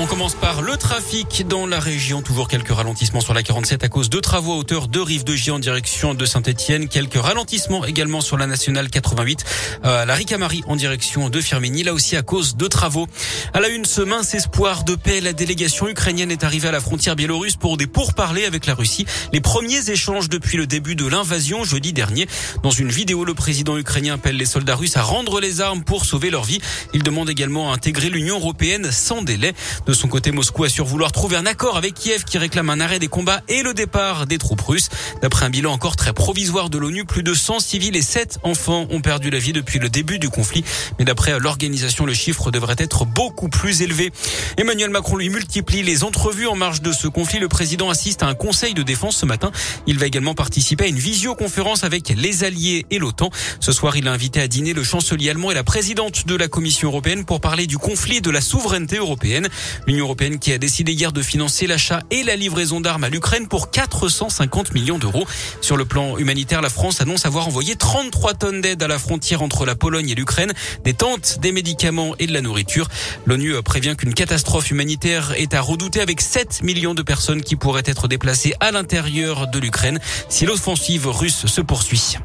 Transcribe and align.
On 0.00 0.06
commence 0.06 0.36
par 0.36 0.62
le 0.62 0.76
trafic 0.76 1.48
dans 1.48 1.66
la 1.66 1.80
région. 1.80 2.22
Toujours 2.22 2.46
quelques 2.46 2.70
ralentissements 2.70 3.20
sur 3.20 3.34
la 3.34 3.42
47 3.42 3.82
à 3.82 3.88
cause 3.88 4.08
de 4.08 4.20
travaux 4.20 4.52
à 4.52 4.56
hauteur 4.56 4.86
de 4.86 5.00
Rive 5.00 5.24
de 5.24 5.34
Gier 5.34 5.50
en 5.50 5.58
direction 5.58 6.14
de 6.14 6.24
Saint-Etienne. 6.24 6.86
Quelques 6.86 7.20
ralentissements 7.20 7.84
également 7.84 8.20
sur 8.20 8.36
la 8.38 8.46
nationale 8.46 8.90
88 8.90 9.44
à 9.82 10.04
la 10.04 10.14
Ricamari 10.14 10.62
en 10.68 10.76
direction 10.76 11.30
de 11.30 11.40
Firmini. 11.40 11.82
Là 11.82 11.94
aussi 11.94 12.14
à 12.14 12.22
cause 12.22 12.54
de 12.54 12.68
travaux. 12.68 13.08
À 13.52 13.58
la 13.58 13.66
une, 13.70 13.84
ce 13.84 14.00
mince 14.00 14.34
espoir 14.34 14.84
de 14.84 14.94
paix, 14.94 15.20
la 15.20 15.32
délégation 15.32 15.88
ukrainienne 15.88 16.30
est 16.30 16.44
arrivée 16.44 16.68
à 16.68 16.72
la 16.72 16.80
frontière 16.80 17.16
biélorusse 17.16 17.56
pour 17.56 17.76
des 17.76 17.88
pourparlers 17.88 18.44
avec 18.44 18.66
la 18.66 18.76
Russie. 18.76 19.04
Les 19.32 19.40
premiers 19.40 19.90
échanges 19.90 20.28
depuis 20.28 20.58
le 20.58 20.68
début 20.68 20.94
de 20.94 21.08
l'invasion 21.08 21.64
jeudi 21.64 21.92
dernier. 21.92 22.28
Dans 22.62 22.70
une 22.70 22.90
vidéo, 22.90 23.24
le 23.24 23.34
président 23.34 23.76
ukrainien 23.76 24.14
appelle 24.14 24.36
les 24.36 24.46
soldats 24.46 24.76
russes 24.76 24.96
à 24.96 25.02
rendre 25.02 25.40
les 25.40 25.60
armes 25.60 25.82
pour 25.82 26.04
sauver 26.04 26.30
leur 26.30 26.44
vie. 26.44 26.60
Il 26.94 27.02
demande 27.02 27.28
également 27.28 27.72
à 27.72 27.74
intégrer 27.74 28.10
l'Union 28.10 28.36
européenne 28.36 28.92
sans 28.92 29.22
délai. 29.22 29.54
De 29.88 29.94
son 29.94 30.06
côté, 30.06 30.32
Moscou 30.32 30.64
assure 30.64 30.84
vouloir 30.84 31.12
trouver 31.12 31.36
un 31.36 31.46
accord 31.46 31.78
avec 31.78 31.94
Kiev 31.94 32.24
qui 32.24 32.36
réclame 32.36 32.68
un 32.68 32.78
arrêt 32.78 32.98
des 32.98 33.08
combats 33.08 33.40
et 33.48 33.62
le 33.62 33.72
départ 33.72 34.26
des 34.26 34.36
troupes 34.36 34.60
russes. 34.60 34.90
D'après 35.22 35.46
un 35.46 35.48
bilan 35.48 35.72
encore 35.72 35.96
très 35.96 36.12
provisoire 36.12 36.68
de 36.68 36.76
l'ONU, 36.76 37.06
plus 37.06 37.22
de 37.22 37.32
100 37.32 37.60
civils 37.60 37.96
et 37.96 38.02
7 38.02 38.40
enfants 38.42 38.86
ont 38.90 39.00
perdu 39.00 39.30
la 39.30 39.38
vie 39.38 39.54
depuis 39.54 39.78
le 39.78 39.88
début 39.88 40.18
du 40.18 40.28
conflit. 40.28 40.62
Mais 40.98 41.06
d'après 41.06 41.38
l'organisation, 41.40 42.04
le 42.04 42.12
chiffre 42.12 42.50
devrait 42.50 42.76
être 42.76 43.06
beaucoup 43.06 43.48
plus 43.48 43.80
élevé. 43.80 44.12
Emmanuel 44.58 44.90
Macron 44.90 45.16
lui 45.16 45.30
multiplie 45.30 45.82
les 45.82 46.04
entrevues 46.04 46.48
en 46.48 46.54
marge 46.54 46.82
de 46.82 46.92
ce 46.92 47.08
conflit. 47.08 47.38
Le 47.38 47.48
président 47.48 47.88
assiste 47.88 48.22
à 48.22 48.26
un 48.26 48.34
conseil 48.34 48.74
de 48.74 48.82
défense 48.82 49.16
ce 49.16 49.24
matin. 49.24 49.52
Il 49.86 49.98
va 49.98 50.04
également 50.04 50.34
participer 50.34 50.84
à 50.84 50.88
une 50.88 50.98
visioconférence 50.98 51.82
avec 51.82 52.10
les 52.10 52.44
alliés 52.44 52.84
et 52.90 52.98
l'OTAN. 52.98 53.30
Ce 53.58 53.72
soir, 53.72 53.96
il 53.96 54.06
a 54.06 54.12
invité 54.12 54.38
à 54.42 54.48
dîner 54.48 54.74
le 54.74 54.84
chancelier 54.84 55.30
allemand 55.30 55.50
et 55.50 55.54
la 55.54 55.64
présidente 55.64 56.26
de 56.26 56.36
la 56.36 56.48
Commission 56.48 56.90
européenne 56.90 57.24
pour 57.24 57.40
parler 57.40 57.66
du 57.66 57.78
conflit 57.78 58.20
de 58.20 58.30
la 58.30 58.42
souveraineté 58.42 58.98
européenne. 58.98 59.48
L'Union 59.86 60.04
européenne 60.04 60.38
qui 60.38 60.52
a 60.52 60.58
décidé 60.58 60.92
hier 60.92 61.12
de 61.12 61.22
financer 61.22 61.66
l'achat 61.66 62.02
et 62.10 62.22
la 62.22 62.36
livraison 62.36 62.80
d'armes 62.80 63.04
à 63.04 63.08
l'Ukraine 63.08 63.48
pour 63.48 63.70
450 63.70 64.74
millions 64.74 64.98
d'euros. 64.98 65.26
Sur 65.60 65.76
le 65.76 65.84
plan 65.84 66.18
humanitaire, 66.18 66.60
la 66.60 66.70
France 66.70 67.00
annonce 67.00 67.26
avoir 67.26 67.46
envoyé 67.46 67.76
33 67.76 68.34
tonnes 68.34 68.60
d'aide 68.60 68.82
à 68.82 68.88
la 68.88 68.98
frontière 68.98 69.42
entre 69.42 69.64
la 69.64 69.74
Pologne 69.74 70.10
et 70.10 70.14
l'Ukraine, 70.14 70.52
des 70.84 70.94
tentes, 70.94 71.38
des 71.40 71.52
médicaments 71.52 72.14
et 72.18 72.26
de 72.26 72.32
la 72.32 72.40
nourriture. 72.40 72.88
L'ONU 73.26 73.54
prévient 73.62 73.94
qu'une 73.96 74.14
catastrophe 74.14 74.70
humanitaire 74.70 75.32
est 75.36 75.54
à 75.54 75.60
redouter 75.60 76.00
avec 76.00 76.20
7 76.20 76.62
millions 76.62 76.94
de 76.94 77.02
personnes 77.02 77.42
qui 77.42 77.56
pourraient 77.56 77.82
être 77.84 78.08
déplacées 78.08 78.54
à 78.60 78.70
l'intérieur 78.70 79.48
de 79.48 79.58
l'Ukraine 79.58 80.00
si 80.28 80.46
l'offensive 80.46 81.06
russe 81.06 81.46
se 81.46 81.60
poursuit. 81.60 82.16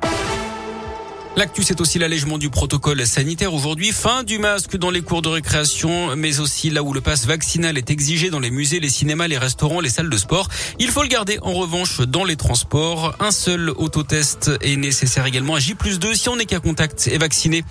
L'actu, 1.35 1.63
c'est 1.63 1.81
aussi 1.81 1.97
l'allègement 1.97 2.37
du 2.37 2.51
protocole 2.51 3.07
sanitaire 3.07 3.55
aujourd'hui. 3.55 3.91
Fin 3.91 4.21
du 4.21 4.37
masque 4.37 4.77
dans 4.77 4.91
les 4.91 5.01
cours 5.01 5.23
de 5.23 5.29
récréation, 5.29 6.15
mais 6.15 6.39
aussi 6.39 6.69
là 6.69 6.83
où 6.83 6.93
le 6.93 7.01
passe 7.01 7.25
vaccinal 7.25 7.75
est 7.75 7.89
exigé 7.89 8.29
dans 8.29 8.39
les 8.39 8.51
musées, 8.51 8.79
les 8.79 8.89
cinémas, 8.89 9.27
les 9.27 9.39
restaurants, 9.39 9.79
les 9.79 9.89
salles 9.89 10.11
de 10.11 10.17
sport. 10.17 10.47
Il 10.77 10.89
faut 10.89 11.01
le 11.01 11.07
garder 11.07 11.39
en 11.41 11.53
revanche 11.53 12.01
dans 12.01 12.23
les 12.23 12.35
transports. 12.35 13.15
Un 13.19 13.31
seul 13.31 13.71
autotest 13.71 14.51
est 14.61 14.75
nécessaire 14.75 15.25
également 15.25 15.55
à 15.55 15.59
J 15.59 15.73
2 15.73 16.13
si 16.13 16.29
on 16.29 16.35
n'est 16.35 16.45
qu'à 16.45 16.59
contact 16.59 17.09
et 17.11 17.17
vacciné. 17.17 17.63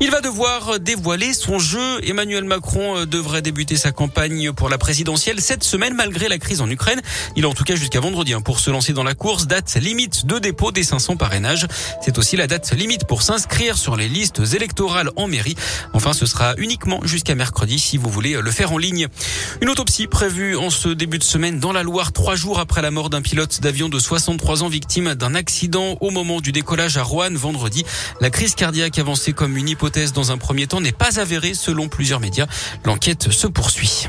Il 0.00 0.10
va 0.10 0.20
devoir 0.20 0.80
dévoiler 0.80 1.34
son 1.34 1.60
jeu. 1.60 2.00
Emmanuel 2.02 2.42
Macron 2.42 3.06
devrait 3.06 3.42
débuter 3.42 3.76
sa 3.76 3.92
campagne 3.92 4.52
pour 4.52 4.68
la 4.68 4.76
présidentielle 4.76 5.40
cette 5.40 5.62
semaine 5.62 5.94
malgré 5.94 6.28
la 6.28 6.38
crise 6.38 6.60
en 6.60 6.68
Ukraine. 6.68 7.00
Il 7.36 7.44
a 7.44 7.48
en 7.48 7.54
tout 7.54 7.64
cas 7.64 7.76
jusqu'à 7.76 8.00
vendredi 8.00 8.34
hein, 8.34 8.40
pour 8.40 8.58
se 8.58 8.72
lancer 8.72 8.92
dans 8.92 9.04
la 9.04 9.14
course. 9.14 9.46
Date 9.46 9.72
limite 9.76 10.26
de 10.26 10.40
dépôt 10.40 10.72
des 10.72 10.82
500 10.82 11.16
parrainages. 11.16 11.68
C'est 12.04 12.18
aussi 12.18 12.36
la 12.36 12.48
date 12.48 12.72
limite 12.72 13.03
pour 13.06 13.22
s'inscrire 13.22 13.76
sur 13.76 13.96
les 13.96 14.08
listes 14.08 14.42
électorales 14.54 15.10
en 15.16 15.28
mairie. 15.28 15.56
Enfin, 15.92 16.12
ce 16.12 16.26
sera 16.26 16.54
uniquement 16.58 17.00
jusqu'à 17.04 17.34
mercredi 17.34 17.78
si 17.78 17.96
vous 17.96 18.10
voulez 18.10 18.40
le 18.40 18.50
faire 18.50 18.72
en 18.72 18.78
ligne. 18.78 19.08
Une 19.60 19.68
autopsie 19.68 20.06
prévue 20.06 20.56
en 20.56 20.70
ce 20.70 20.88
début 20.88 21.18
de 21.18 21.24
semaine 21.24 21.58
dans 21.60 21.72
la 21.72 21.82
Loire, 21.82 22.12
trois 22.12 22.36
jours 22.36 22.58
après 22.58 22.82
la 22.82 22.90
mort 22.90 23.10
d'un 23.10 23.22
pilote 23.22 23.60
d'avion 23.60 23.88
de 23.88 23.98
63 23.98 24.62
ans 24.62 24.68
victime 24.68 25.14
d'un 25.14 25.34
accident 25.34 25.96
au 26.00 26.10
moment 26.10 26.40
du 26.40 26.52
décollage 26.52 26.96
à 26.96 27.02
Roanne 27.02 27.36
vendredi. 27.36 27.84
La 28.20 28.30
crise 28.30 28.54
cardiaque 28.54 28.98
avancée 28.98 29.32
comme 29.32 29.56
une 29.56 29.68
hypothèse 29.68 30.12
dans 30.12 30.32
un 30.32 30.38
premier 30.38 30.66
temps 30.66 30.80
n'est 30.80 30.92
pas 30.92 31.20
avérée 31.20 31.54
selon 31.54 31.88
plusieurs 31.88 32.20
médias. 32.20 32.46
L'enquête 32.84 33.30
se 33.30 33.46
poursuit. 33.46 34.08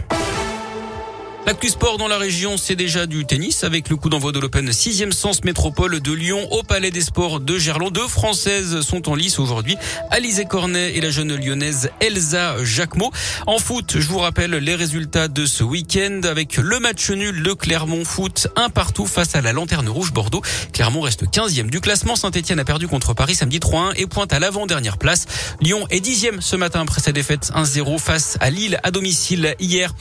L'actu 1.46 1.70
sport 1.70 2.00
dans 2.00 2.08
la 2.08 2.18
région, 2.18 2.58
c'est 2.58 2.76
déjà 2.76 3.06
du 3.06 3.24
tennis 3.24 3.64
avec 3.64 3.90
le 3.90 3.98
coup 3.98 4.10
d'envoi 4.10 4.32
de 4.32 4.40
l'Open 4.40 4.68
6e 4.68 5.12
sens 5.12 5.44
métropole 5.44 6.00
de 6.00 6.12
Lyon 6.12 6.48
au 6.52 6.64
Palais 6.64 6.90
des 6.90 7.02
Sports 7.02 7.40
de 7.40 7.60
Gerland. 7.60 7.92
Deux 7.92 8.08
Françaises 8.08 8.82
sont 8.82 9.08
en 9.10 9.14
lice 9.14 9.38
aujourd'hui. 9.38 9.78
Alizé 10.10 10.46
Cornet 10.46 10.96
et 10.96 11.02
la 11.02 11.12
jeune 11.12 11.36
lyonnaise 11.36 11.92
Elsa 12.00 12.56
Jacquemot. 12.64 13.12
En 13.46 13.60
foot, 13.60 13.98
je 14.00 14.08
vous 14.08 14.18
rappelle 14.18 14.56
les 14.56 14.74
résultats 14.74 15.28
de 15.28 15.46
ce 15.46 15.64
week-end 15.64 16.22
avec 16.24 16.58
le 16.58 16.80
match 16.80 17.12
nul 17.12 17.44
de 17.44 17.54
Clermont 17.54 18.06
Foot, 18.06 18.48
un 18.56 18.72
partout 18.72 19.06
face 19.06 19.36
à 19.36 19.42
la 19.42 19.54
Lanterne 19.54 19.88
Rouge 19.88 20.14
Bordeaux. 20.14 20.42
Clermont 20.74 21.02
reste 21.02 21.26
15e 21.26 21.70
du 21.70 21.80
classement. 21.80 22.16
Saint-Etienne 22.16 22.60
a 22.60 22.66
perdu 22.66 22.88
contre 22.88 23.14
Paris 23.14 23.36
samedi 23.36 23.60
3-1 23.60 23.94
et 23.98 24.08
pointe 24.08 24.34
à 24.34 24.40
l'avant-dernière 24.40 24.98
place. 24.98 25.28
Lyon 25.62 25.86
est 25.92 26.04
10e 26.04 26.42
ce 26.42 26.56
matin 26.56 26.82
après 26.82 27.02
sa 27.02 27.12
défaite 27.12 27.52
1-0 27.56 28.00
face 28.00 28.40
à 28.42 28.50
Lille 28.50 28.80
à 28.82 28.90
domicile 28.90 29.56
hier. 29.60 29.94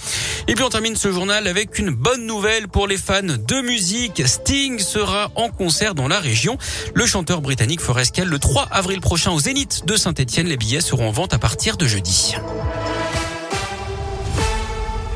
Et 0.49 0.55
puis 0.55 0.65
on 0.65 0.71
termine 0.71 0.97
ce 0.97 1.09
avec 1.35 1.79
une 1.81 1.91
bonne 1.91 2.27
nouvelle 2.27 2.69
pour 2.69 2.87
les 2.87 2.97
fans 2.97 3.23
de 3.23 3.61
musique. 3.61 4.23
Sting 4.25 4.79
sera 4.79 5.33
en 5.35 5.49
concert 5.49 5.95
dans 5.95 6.07
la 6.07 6.21
région. 6.21 6.59
Le 6.95 7.07
chanteur 7.07 7.41
britannique 7.41 7.81
fera 7.81 8.03
escale 8.03 8.29
le 8.29 8.39
3 8.39 8.69
avril 8.71 9.01
prochain 9.01 9.33
au 9.33 9.41
Zénith 9.41 9.85
de 9.85 9.97
Saint-Etienne. 9.97 10.47
Les 10.47 10.57
billets 10.57 10.81
seront 10.81 11.09
en 11.09 11.13
vente 11.13 11.35
à 11.35 11.39
partir 11.39 11.77
de 11.77 11.87
jeudi. 11.87 12.37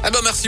Ah 0.02 0.10
ben 0.10 0.20
merci. 0.24 0.46